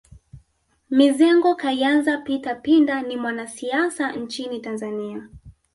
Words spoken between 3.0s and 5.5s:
ni mwanasiasa nchini Tanzania